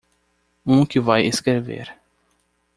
[0.65, 1.95] Um que vai escrever.